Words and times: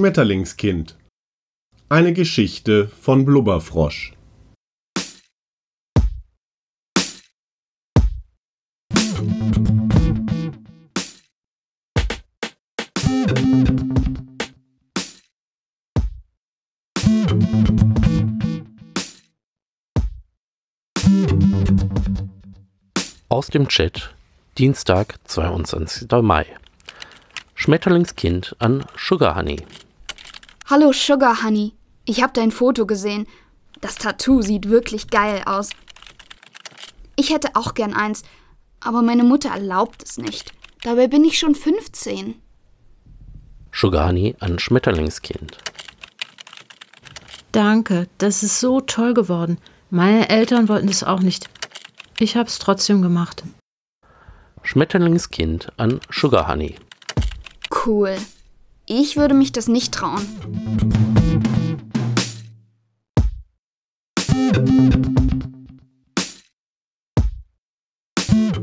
Schmetterlingskind. 0.00 0.96
Eine 1.90 2.14
Geschichte 2.14 2.88
von 2.88 3.26
Blubberfrosch. 3.26 4.14
Aus 23.28 23.48
dem 23.48 23.68
Chat, 23.68 24.14
Dienstag, 24.56 25.16
22. 25.24 26.10
Mai. 26.22 26.46
Schmetterlingskind 27.54 28.56
an 28.58 28.86
Sugar 28.96 29.36
Honey. 29.36 29.58
Hallo 30.70 30.92
Sugar 30.92 31.42
Honey. 31.42 31.72
Ich 32.04 32.22
habe 32.22 32.32
dein 32.32 32.52
Foto 32.52 32.86
gesehen. 32.86 33.26
Das 33.80 33.96
Tattoo 33.96 34.40
sieht 34.40 34.68
wirklich 34.68 35.08
geil 35.08 35.42
aus. 35.44 35.70
Ich 37.16 37.34
hätte 37.34 37.56
auch 37.56 37.74
gern 37.74 37.92
eins, 37.92 38.22
aber 38.78 39.02
meine 39.02 39.24
Mutter 39.24 39.48
erlaubt 39.48 40.04
es 40.04 40.16
nicht. 40.16 40.52
Dabei 40.84 41.08
bin 41.08 41.24
ich 41.24 41.40
schon 41.40 41.56
15. 41.56 42.36
Sugar 43.72 44.06
Honey 44.06 44.36
an 44.38 44.60
Schmetterlingskind. 44.60 45.58
Danke, 47.50 48.06
das 48.18 48.44
ist 48.44 48.60
so 48.60 48.80
toll 48.80 49.12
geworden. 49.12 49.58
Meine 49.90 50.28
Eltern 50.28 50.68
wollten 50.68 50.88
es 50.88 51.02
auch 51.02 51.18
nicht. 51.18 51.50
Ich 52.20 52.36
hab's 52.36 52.60
trotzdem 52.60 53.02
gemacht. 53.02 53.42
Schmetterlingskind 54.62 55.72
an 55.78 56.00
Sugar 56.10 56.46
Honey. 56.46 56.76
Cool. 57.84 58.16
Ich 58.92 59.16
würde 59.16 59.34
mich 59.34 59.52
das 59.52 59.68
nicht 59.68 59.94
trauen. 59.94 60.26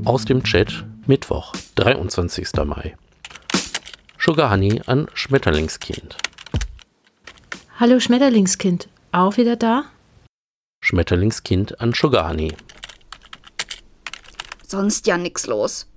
Aus 0.04 0.26
dem 0.26 0.44
Chat, 0.44 0.84
Mittwoch, 1.06 1.54
23. 1.76 2.50
Mai. 2.66 2.98
Sugar 4.20 4.52
Honey 4.52 4.82
an 4.86 5.08
Schmetterlingskind. 5.14 6.18
Hallo 7.80 8.02
Schmetterlingskind, 8.02 8.90
auch 9.14 9.38
wieder 9.38 9.56
da? 9.56 9.86
Schmetterlingskind 10.82 11.80
an 11.80 11.94
Sugar 11.94 12.28
Honey. 12.28 12.54
Sonst 14.68 15.08
ja 15.08 15.18
nix 15.18 15.48
los. 15.48 15.88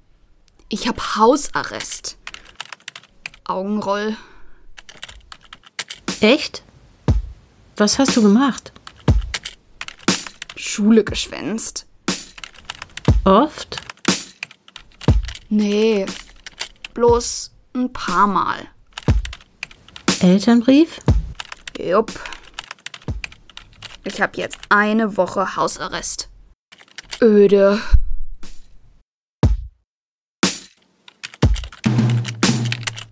Ich 0.69 0.87
hab 0.87 1.17
Hausarrest. 1.17 2.20
Augenroll. 3.51 4.17
Echt? 6.21 6.63
Was 7.77 7.99
hast 7.99 8.17
du 8.17 8.23
gemacht? 8.23 8.73
Schule 10.57 11.03
geschwänzt. 11.03 11.87
Oft? 13.25 13.81
Nee, 15.49 16.07
bloß 16.95 17.51
ein 17.75 17.93
paar 17.93 18.27
Mal. 18.27 18.69
Elternbrief? 20.21 21.01
Jupp. 21.79 22.13
Ich 24.05 24.21
hab 24.21 24.37
jetzt 24.37 24.59
eine 24.69 25.17
Woche 25.17 25.57
Hausarrest. 25.57 26.29
Öde. 27.21 27.81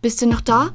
Bist 0.00 0.22
du 0.22 0.26
noch 0.26 0.40
da? 0.40 0.72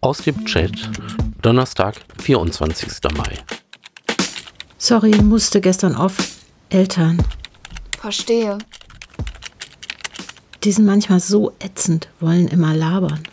Aus 0.00 0.18
dem 0.18 0.44
Chat, 0.44 0.70
Donnerstag, 1.42 1.96
24. 2.22 2.88
Mai. 3.16 3.44
Sorry, 4.78 5.10
musste 5.22 5.60
gestern 5.60 5.96
off. 5.96 6.16
Eltern. 6.68 7.20
Verstehe. 7.98 8.58
Die 10.62 10.70
sind 10.70 10.86
manchmal 10.86 11.18
so 11.18 11.52
ätzend, 11.58 12.08
wollen 12.20 12.46
immer 12.46 12.72
labern. 12.74 13.24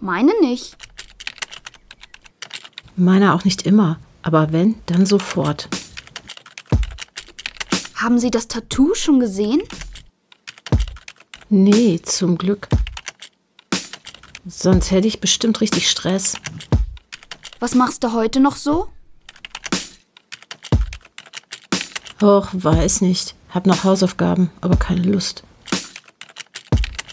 Meine 0.00 0.32
nicht. 0.40 0.78
Meiner 2.96 3.34
auch 3.34 3.44
nicht 3.44 3.66
immer, 3.66 3.98
aber 4.24 4.52
wenn, 4.52 4.76
dann 4.86 5.06
sofort. 5.06 5.68
Haben 7.94 8.18
Sie 8.18 8.30
das 8.30 8.48
Tattoo 8.48 8.94
schon 8.94 9.20
gesehen? 9.20 9.62
Nee, 11.50 12.00
zum 12.02 12.36
Glück. 12.38 12.68
Sonst 14.46 14.90
hätte 14.90 15.06
ich 15.06 15.20
bestimmt 15.20 15.60
richtig 15.60 15.88
Stress. 15.88 16.36
Was 17.60 17.74
machst 17.74 18.02
du 18.02 18.12
heute 18.12 18.40
noch 18.40 18.56
so? 18.56 18.88
Och, 22.22 22.48
weiß 22.52 23.02
nicht. 23.02 23.34
Hab 23.50 23.66
noch 23.66 23.84
Hausaufgaben, 23.84 24.50
aber 24.60 24.76
keine 24.76 25.02
Lust. 25.02 25.44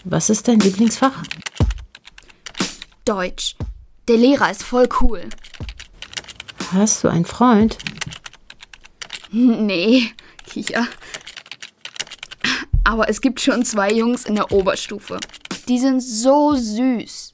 Was 0.04 0.30
ist 0.30 0.48
dein 0.48 0.60
Lieblingsfach? 0.60 1.22
Deutsch. 3.04 3.54
Der 4.08 4.16
Lehrer 4.16 4.50
ist 4.50 4.62
voll 4.62 4.88
cool. 5.00 5.28
Hast 6.72 7.04
du 7.04 7.08
einen 7.08 7.24
Freund? 7.24 7.76
Nee, 9.34 10.12
Kicher. 10.46 10.86
Aber 12.84 13.08
es 13.08 13.22
gibt 13.22 13.40
schon 13.40 13.64
zwei 13.64 13.90
Jungs 13.90 14.26
in 14.26 14.34
der 14.34 14.52
Oberstufe. 14.52 15.18
Die 15.68 15.78
sind 15.78 16.02
so 16.02 16.54
süß. 16.54 17.32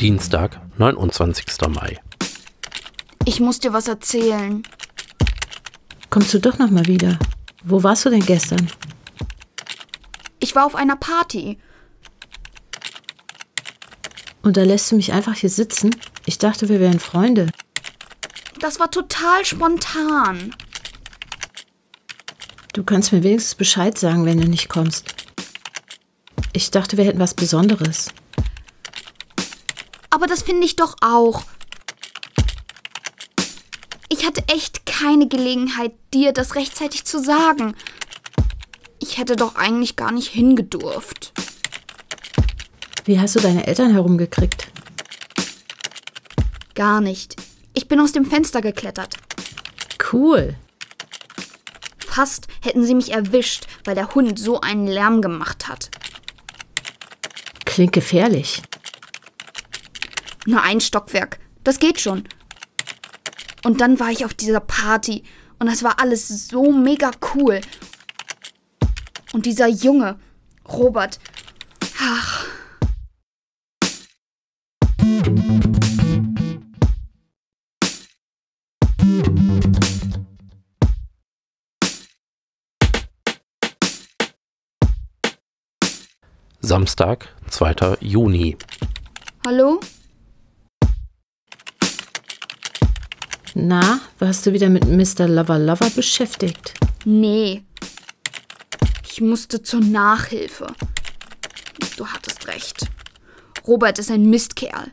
Dienstag, 0.00 0.60
29. 0.78 1.46
Mai. 1.68 2.00
Ich 3.24 3.38
muss 3.38 3.60
dir 3.60 3.72
was 3.72 3.86
erzählen. 3.86 4.64
Kommst 6.10 6.34
du 6.34 6.40
doch 6.40 6.58
noch 6.58 6.70
mal 6.70 6.86
wieder? 6.86 7.16
Wo 7.62 7.84
warst 7.84 8.04
du 8.04 8.10
denn 8.10 8.26
gestern? 8.26 8.68
Ich 10.52 10.56
war 10.56 10.66
auf 10.66 10.74
einer 10.74 10.96
Party. 10.96 11.56
Und 14.42 14.58
da 14.58 14.64
lässt 14.64 14.92
du 14.92 14.96
mich 14.96 15.10
einfach 15.10 15.34
hier 15.34 15.48
sitzen? 15.48 15.96
Ich 16.26 16.36
dachte, 16.36 16.68
wir 16.68 16.78
wären 16.78 17.00
Freunde. 17.00 17.48
Das 18.60 18.78
war 18.78 18.90
total 18.90 19.46
spontan. 19.46 20.54
Du 22.74 22.84
kannst 22.84 23.14
mir 23.14 23.22
wenigstens 23.22 23.54
Bescheid 23.54 23.96
sagen, 23.96 24.26
wenn 24.26 24.42
du 24.42 24.46
nicht 24.46 24.68
kommst. 24.68 25.14
Ich 26.52 26.70
dachte, 26.70 26.98
wir 26.98 27.06
hätten 27.06 27.18
was 27.18 27.32
Besonderes. 27.32 28.10
Aber 30.10 30.26
das 30.26 30.42
finde 30.42 30.66
ich 30.66 30.76
doch 30.76 30.96
auch. 31.00 31.44
Ich 34.10 34.26
hatte 34.26 34.46
echt 34.48 34.84
keine 34.84 35.28
Gelegenheit, 35.28 35.92
dir 36.12 36.32
das 36.32 36.56
rechtzeitig 36.56 37.06
zu 37.06 37.22
sagen. 37.22 37.74
Ich 39.12 39.18
hätte 39.18 39.36
doch 39.36 39.56
eigentlich 39.56 39.94
gar 39.96 40.10
nicht 40.10 40.28
hingedurft. 40.28 41.34
Wie 43.04 43.20
hast 43.20 43.36
du 43.36 43.40
deine 43.40 43.66
Eltern 43.66 43.92
herumgekriegt? 43.92 44.68
Gar 46.74 47.02
nicht. 47.02 47.36
Ich 47.74 47.88
bin 47.88 48.00
aus 48.00 48.12
dem 48.12 48.24
Fenster 48.24 48.62
geklettert. 48.62 49.16
Cool. 50.10 50.56
Fast 51.98 52.48
hätten 52.62 52.86
sie 52.86 52.94
mich 52.94 53.12
erwischt, 53.12 53.66
weil 53.84 53.94
der 53.94 54.14
Hund 54.14 54.38
so 54.38 54.62
einen 54.62 54.86
Lärm 54.86 55.20
gemacht 55.20 55.68
hat. 55.68 55.90
Klingt 57.66 57.92
gefährlich. 57.92 58.62
Nur 60.46 60.62
ein 60.62 60.80
Stockwerk. 60.80 61.38
Das 61.64 61.78
geht 61.78 62.00
schon. 62.00 62.24
Und 63.62 63.82
dann 63.82 64.00
war 64.00 64.10
ich 64.10 64.24
auf 64.24 64.32
dieser 64.32 64.60
Party 64.60 65.24
und 65.58 65.66
das 65.66 65.82
war 65.82 66.00
alles 66.00 66.48
so 66.48 66.72
mega 66.72 67.10
cool. 67.34 67.60
Und 69.32 69.46
dieser 69.46 69.66
Junge, 69.66 70.18
Robert, 70.68 71.18
ach. 71.98 72.46
Samstag, 86.60 87.28
2. 87.48 87.98
Juni. 88.00 88.56
Hallo? 89.46 89.80
Na, 93.54 94.00
warst 94.18 94.46
du 94.46 94.52
wieder 94.52 94.68
mit 94.68 94.86
Mr. 94.86 95.26
Lover 95.26 95.58
Lover 95.58 95.90
beschäftigt? 95.90 96.74
Nee. 97.04 97.62
Musste 99.22 99.62
zur 99.62 99.80
Nachhilfe. 99.80 100.74
Du 101.96 102.06
hattest 102.06 102.48
recht. 102.48 102.88
Robert 103.66 103.98
ist 103.98 104.10
ein 104.10 104.28
Mistkerl. 104.28 104.90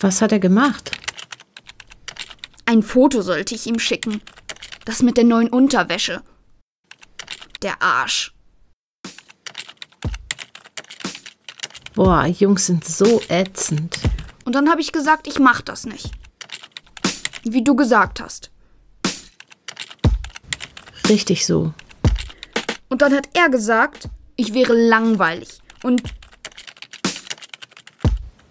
Was 0.00 0.20
hat 0.20 0.32
er 0.32 0.38
gemacht? 0.38 0.90
Ein 2.66 2.82
Foto 2.82 3.22
sollte 3.22 3.54
ich 3.54 3.66
ihm 3.66 3.78
schicken. 3.78 4.20
Das 4.84 5.02
mit 5.02 5.16
der 5.16 5.24
neuen 5.24 5.48
Unterwäsche. 5.48 6.22
Der 7.62 7.80
Arsch. 7.80 8.34
Boah, 11.94 12.26
Jungs 12.26 12.66
sind 12.66 12.84
so 12.84 13.22
ätzend. 13.28 13.98
Und 14.44 14.54
dann 14.54 14.68
habe 14.68 14.82
ich 14.82 14.92
gesagt, 14.92 15.26
ich 15.26 15.38
mach 15.38 15.62
das 15.62 15.86
nicht. 15.86 16.10
Wie 17.44 17.64
du 17.64 17.74
gesagt 17.74 18.20
hast. 18.20 18.50
Richtig 21.08 21.46
so. 21.46 21.72
Und 22.88 23.02
dann 23.02 23.14
hat 23.14 23.28
er 23.34 23.48
gesagt, 23.48 24.08
ich 24.36 24.54
wäre 24.54 24.74
langweilig. 24.74 25.60
Und 25.82 26.02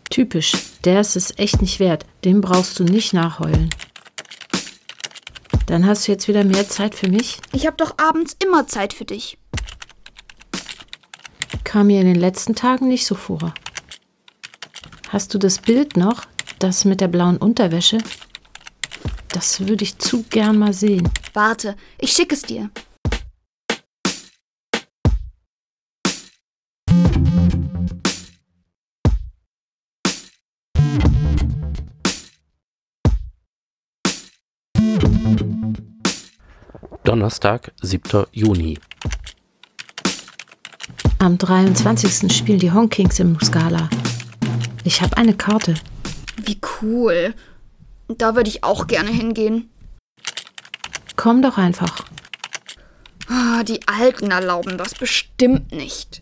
Typisch. 0.10 0.54
Der 0.86 1.02
ist 1.02 1.16
es 1.16 1.38
echt 1.38 1.62
nicht 1.62 1.80
wert. 1.80 2.06
Den 2.24 2.40
brauchst 2.40 2.80
du 2.80 2.84
nicht 2.84 3.14
nachheulen. 3.14 3.70
Dann 5.66 5.86
hast 5.86 6.08
du 6.08 6.12
jetzt 6.12 6.28
wieder 6.28 6.44
mehr 6.44 6.70
Zeit 6.70 6.96
für 6.96 7.10
mich. 7.10 7.40
ich 7.52 7.66
habe 7.66 7.76
doch 7.76 7.98
abends 7.98 8.38
immer 8.44 8.68
Zeit 8.68 8.94
für 8.94 9.06
dich. 9.06 9.38
Kam 11.64 11.88
mir 11.88 12.00
in 12.00 12.08
den 12.08 12.20
letzten 12.20 12.56
Tagen 12.56 12.88
nicht 12.88 13.06
so 13.06 13.16
vor. 13.16 13.54
Hast 15.10 15.34
du 15.34 15.38
das 15.38 15.60
Bild 15.60 15.98
noch? 15.98 16.26
Das 16.60 16.86
mit 16.86 17.02
der 17.02 17.08
blauen 17.08 17.38
Unterwäsche? 17.38 17.98
Das 19.30 19.68
würde 19.68 19.84
ich 19.84 19.98
zu 19.98 20.24
gern 20.24 20.58
mal 20.58 20.72
sehen. 20.72 21.10
Warte, 21.34 21.76
ich 21.98 22.14
schicke 22.14 22.36
es 22.36 22.44
dir. 22.44 22.70
Donnerstag, 37.16 37.72
7. 37.82 38.26
Juni. 38.34 38.78
Am 41.18 41.38
23. 41.38 42.30
spielen 42.30 42.60
die 42.60 42.74
Honkings 42.74 43.20
im 43.20 43.40
Scala. 43.40 43.90
Ich 44.84 45.02
habe 45.02 45.16
eine 45.16 45.34
Karte. 45.34 45.76
Wie 46.44 46.60
cool. 46.82 47.34
Da 48.10 48.36
würde 48.36 48.50
ich 48.50 48.66
auch 48.66 48.88
gerne 48.88 49.12
hingehen. 49.12 49.70
Komm 51.16 51.42
doch 51.42 51.58
einfach. 51.58 52.04
Ah, 53.30 53.64
die 53.64 53.80
Alten 53.88 54.32
erlauben 54.32 54.78
das 54.78 54.94
bestimmt 54.94 55.72
nicht. 55.72 56.22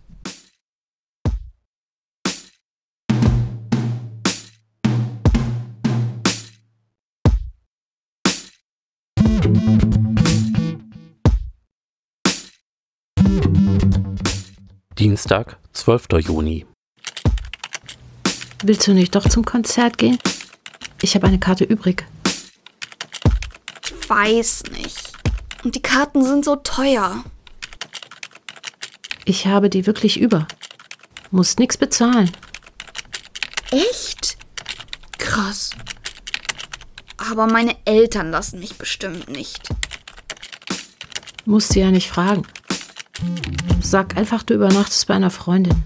Dienstag, 15.04 15.58
12. 15.74 16.06
Juni. 16.22 16.66
Willst 18.64 18.88
du 18.88 18.94
nicht 18.94 19.14
doch 19.14 19.28
zum 19.28 19.44
Konzert 19.44 19.98
gehen? 19.98 20.18
Ich 21.02 21.14
habe 21.14 21.28
eine 21.28 21.40
Karte 21.40 21.66
übrig. 21.66 22.06
Ich 23.84 24.10
weiß 24.10 24.64
nicht. 24.72 25.12
Und 25.66 25.76
die 25.76 25.82
Karten 25.82 26.24
sind 26.24 26.46
so 26.46 26.56
teuer. 26.56 27.22
Ich 29.26 29.46
habe 29.46 29.70
die 29.70 29.86
wirklich 29.88 30.18
über. 30.22 30.48
Musst 31.32 31.60
nix 31.60 31.76
bezahlen. 31.76 32.32
Echt? 33.72 34.38
Krass. 35.18 35.72
Aber 37.18 37.48
meine 37.48 37.76
Eltern 37.84 38.32
lassen 38.32 38.62
mich 38.62 38.78
bestimmt 38.78 39.28
nicht. 39.28 39.68
Musst 41.44 41.76
du 41.76 41.82
ja 41.82 41.92
nicht 41.92 42.08
fragen. 42.08 42.48
Sag 43.82 44.18
einfach, 44.18 44.44
du 44.44 44.54
übernachtest 44.54 45.08
bei 45.08 45.14
einer 45.14 45.30
Freundin. 45.30 45.84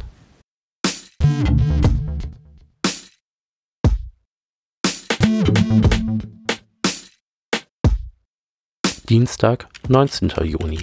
Dienstag, 9.10 9.68
19. 9.88 10.30
Juni. 10.44 10.80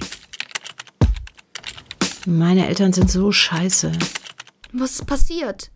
Meine 2.27 2.67
Eltern 2.67 2.93
sind 2.93 3.11
so 3.11 3.33
scheiße. 3.33 3.93
Was 4.73 4.93
ist 4.93 5.06
passiert? 5.06 5.71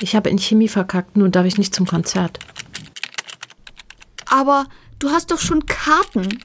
Ich 0.00 0.16
habe 0.16 0.30
in 0.30 0.38
Chemie 0.38 0.68
verkackt, 0.68 1.16
nun 1.16 1.30
darf 1.30 1.46
ich 1.46 1.58
nicht 1.58 1.74
zum 1.74 1.86
Konzert. 1.86 2.38
Aber 4.26 4.66
du 4.98 5.10
hast 5.10 5.30
doch 5.30 5.38
schon 5.38 5.66
Karten. 5.66 6.40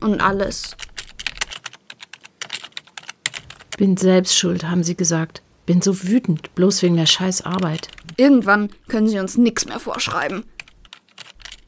Und 0.00 0.20
alles. 0.20 0.76
Bin 3.80 3.96
selbst 3.96 4.36
schuld, 4.36 4.64
haben 4.64 4.84
sie 4.84 4.94
gesagt. 4.94 5.40
Bin 5.64 5.80
so 5.80 6.02
wütend, 6.02 6.54
bloß 6.54 6.82
wegen 6.82 6.96
der 6.96 7.06
scheiß 7.06 7.46
Arbeit. 7.46 7.88
Irgendwann 8.18 8.68
können 8.88 9.08
sie 9.08 9.18
uns 9.18 9.38
nichts 9.38 9.64
mehr 9.64 9.80
vorschreiben. 9.80 10.44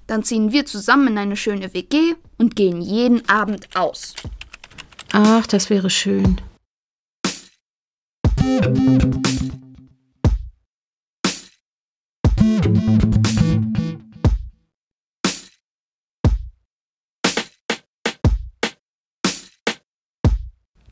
Dann 0.06 0.22
ziehen 0.22 0.52
wir 0.52 0.66
zusammen 0.66 1.08
in 1.08 1.16
eine 1.16 1.38
schöne 1.38 1.72
WG 1.72 2.16
und 2.36 2.54
gehen 2.54 2.82
jeden 2.82 3.26
Abend 3.30 3.66
aus. 3.74 4.14
Ach, 5.12 5.46
das 5.46 5.70
wäre 5.70 5.88
schön. 5.88 6.38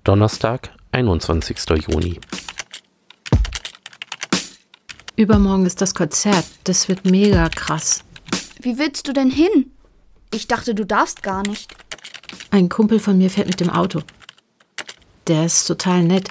Donnerstag, 0.02 0.79
21. 0.92 1.56
Juni. 1.88 2.20
Übermorgen 5.16 5.66
ist 5.66 5.80
das 5.80 5.94
Konzert. 5.94 6.44
Das 6.64 6.88
wird 6.88 7.04
mega 7.04 7.48
krass. 7.48 8.02
Wie 8.60 8.78
willst 8.78 9.06
du 9.06 9.12
denn 9.12 9.30
hin? 9.30 9.70
Ich 10.32 10.48
dachte, 10.48 10.74
du 10.74 10.84
darfst 10.84 11.22
gar 11.22 11.46
nicht. 11.46 11.74
Ein 12.50 12.68
Kumpel 12.68 12.98
von 12.98 13.18
mir 13.18 13.30
fährt 13.30 13.46
mit 13.46 13.60
dem 13.60 13.70
Auto. 13.70 14.02
Der 15.26 15.46
ist 15.46 15.66
total 15.66 16.02
nett. 16.02 16.30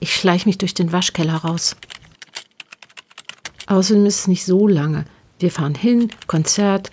Ich 0.00 0.14
schleich 0.14 0.46
mich 0.46 0.58
durch 0.58 0.74
den 0.74 0.92
Waschkeller 0.92 1.36
raus. 1.36 1.76
Außerdem 3.66 4.06
ist 4.06 4.20
es 4.20 4.28
nicht 4.28 4.44
so 4.44 4.68
lange. 4.68 5.04
Wir 5.38 5.50
fahren 5.50 5.74
hin, 5.74 6.10
Konzert, 6.26 6.92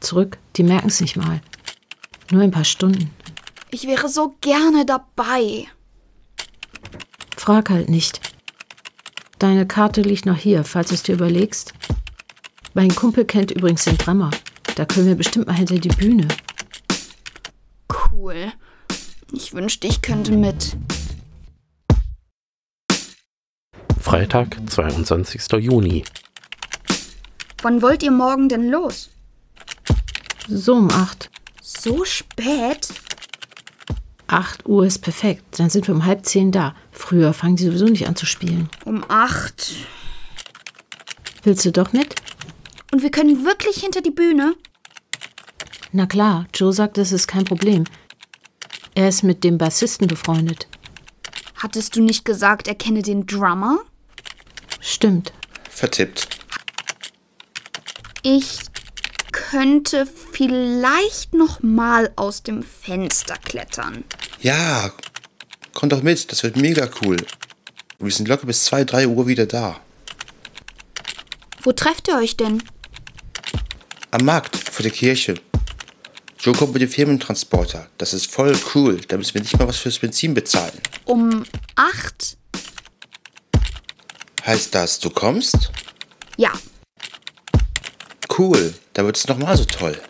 zurück. 0.00 0.38
Die 0.56 0.62
merken 0.62 0.88
es 0.88 1.00
nicht 1.00 1.16
mal. 1.16 1.40
Nur 2.30 2.42
ein 2.42 2.50
paar 2.50 2.64
Stunden. 2.64 3.10
Ich 3.74 3.86
wäre 3.86 4.10
so 4.10 4.34
gerne 4.42 4.84
dabei. 4.84 5.66
Frag 7.38 7.70
halt 7.70 7.88
nicht. 7.88 8.20
Deine 9.38 9.66
Karte 9.66 10.02
liegt 10.02 10.26
noch 10.26 10.36
hier, 10.36 10.62
falls 10.62 10.90
du 10.90 10.94
es 10.94 11.02
dir 11.02 11.14
überlegst. 11.14 11.72
Mein 12.74 12.94
Kumpel 12.94 13.24
kennt 13.24 13.50
übrigens 13.50 13.84
den 13.84 13.96
Drummer. 13.96 14.30
Da 14.76 14.84
können 14.84 15.06
wir 15.06 15.14
bestimmt 15.14 15.46
mal 15.46 15.54
hinter 15.54 15.78
die 15.78 15.88
Bühne. 15.88 16.28
Cool. 18.12 18.52
Ich 19.32 19.54
wünschte, 19.54 19.86
ich 19.86 20.02
könnte 20.02 20.32
mit. 20.32 20.76
Freitag, 23.98 24.58
22. 24.68 25.50
Juni. 25.60 26.04
Wann 27.62 27.80
wollt 27.80 28.02
ihr 28.02 28.10
morgen 28.10 28.50
denn 28.50 28.68
los? 28.68 29.08
So 30.46 30.74
um 30.74 30.90
acht. 30.90 31.30
So 31.62 32.04
spät? 32.04 32.88
8 34.32 34.66
Uhr 34.66 34.86
ist 34.86 35.00
perfekt. 35.00 35.58
Dann 35.58 35.70
sind 35.70 35.86
wir 35.86 35.94
um 35.94 36.04
halb 36.04 36.24
zehn 36.24 36.52
da. 36.52 36.74
Früher 36.90 37.32
fangen 37.32 37.56
die 37.56 37.64
sowieso 37.64 37.84
nicht 37.84 38.08
an 38.08 38.16
zu 38.16 38.26
spielen. 38.26 38.68
Um 38.84 39.04
acht. 39.08 39.74
Willst 41.42 41.64
du 41.64 41.72
doch 41.72 41.92
mit? 41.92 42.14
Und 42.92 43.02
wir 43.02 43.10
können 43.10 43.44
wirklich 43.44 43.76
hinter 43.76 44.00
die 44.00 44.10
Bühne? 44.10 44.54
Na 45.92 46.06
klar, 46.06 46.46
Joe 46.54 46.72
sagt, 46.72 46.96
das 46.96 47.12
ist 47.12 47.26
kein 47.26 47.44
Problem. 47.44 47.84
Er 48.94 49.08
ist 49.08 49.22
mit 49.22 49.44
dem 49.44 49.58
Bassisten 49.58 50.06
befreundet. 50.06 50.66
Hattest 51.56 51.96
du 51.96 52.02
nicht 52.02 52.24
gesagt, 52.24 52.68
er 52.68 52.74
kenne 52.74 53.02
den 53.02 53.26
Drummer? 53.26 53.78
Stimmt. 54.80 55.32
Vertippt. 55.70 56.28
Ich 58.22 58.71
könnte 59.52 60.06
vielleicht 60.06 61.34
noch 61.34 61.62
mal 61.62 62.10
aus 62.16 62.42
dem 62.42 62.62
Fenster 62.62 63.36
klettern. 63.36 64.02
Ja, 64.40 64.90
komm 65.74 65.90
doch 65.90 66.02
mit, 66.02 66.32
das 66.32 66.42
wird 66.42 66.56
mega 66.56 66.88
cool. 67.02 67.18
Wir 67.98 68.10
sind 68.10 68.28
locker 68.28 68.46
bis 68.46 68.64
2, 68.64 68.84
3 68.84 69.08
Uhr 69.08 69.26
wieder 69.26 69.44
da. 69.44 69.78
Wo 71.60 71.72
trefft 71.72 72.08
ihr 72.08 72.16
euch 72.16 72.38
denn? 72.38 72.62
Am 74.10 74.24
Markt, 74.24 74.56
vor 74.56 74.84
der 74.84 74.90
Kirche. 74.90 75.34
Joe 76.40 76.54
kommt 76.54 76.72
mit 76.72 76.80
dem 76.80 76.88
Firmentransporter. 76.88 77.88
Das 77.98 78.14
ist 78.14 78.32
voll 78.32 78.58
cool. 78.74 79.02
Da 79.06 79.18
müssen 79.18 79.34
wir 79.34 79.42
nicht 79.42 79.58
mal 79.58 79.68
was 79.68 79.76
fürs 79.76 79.98
Benzin 79.98 80.32
bezahlen. 80.32 80.80
Um 81.04 81.44
acht? 81.76 82.38
Heißt 84.46 84.74
das, 84.74 84.98
du 84.98 85.10
kommst? 85.10 85.70
Ja, 86.38 86.52
Cool, 88.38 88.72
dann 88.94 89.04
wird 89.04 89.18
es 89.18 89.28
nochmal 89.28 89.58
so 89.58 89.66
toll. 89.66 90.00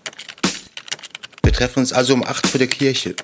Wir 1.42 1.52
treffen 1.52 1.80
uns 1.80 1.92
also 1.92 2.14
um 2.14 2.24
8 2.24 2.46
vor 2.46 2.58
der 2.58 2.68
Kirche. 2.68 3.16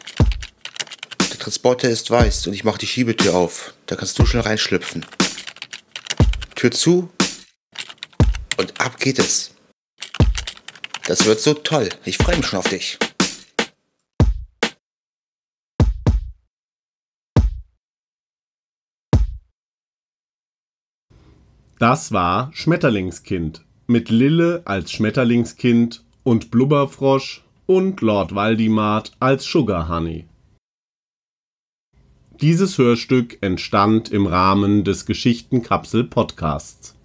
Der 1.21 1.39
Transporter 1.39 1.89
ist 1.89 2.11
weiß 2.11 2.49
und 2.49 2.55
ich 2.55 2.65
mache 2.65 2.79
die 2.79 2.89
Schiebetür 2.89 3.37
auf. 3.37 3.75
Da 3.87 3.95
kannst 3.95 4.19
du 4.19 4.27
schon 4.27 4.41
reinschlüpfen. 4.41 5.07
Tür 6.57 6.73
zu 6.73 7.11
und 8.57 8.81
ab 8.81 8.99
geht 8.99 9.21
es. 9.21 9.53
Das 11.07 11.27
wird 11.27 11.39
so 11.39 11.55
toll. 11.55 11.91
Ich 12.05 12.19
freue 12.19 12.37
mich 12.37 12.47
schon 12.47 12.59
auf 12.59 12.69
dich. 12.69 12.99
Das 21.79 22.11
war 22.11 22.51
Schmetterlingskind 22.53 23.68
mit 23.89 24.11
Lille 24.11 24.61
als 24.67 24.93
Schmetterlingskind 24.93 26.05
und 26.23 26.51
Blubberfrosch 26.51 27.43
und 27.65 28.03
Lord 28.03 28.35
Waldimart 28.35 29.13
als 29.19 29.45
Sugar 29.45 29.89
Honey. 29.89 30.27
Dieses 32.43 32.77
Hörstück 32.77 33.39
entstand 33.41 34.11
im 34.11 34.27
Rahmen 34.27 34.85
des 34.85 35.07
Geschichtenkapsel 35.07 36.05
Podcasts. 36.05 36.98